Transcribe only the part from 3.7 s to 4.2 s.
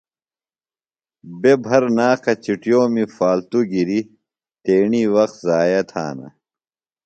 گِریۡ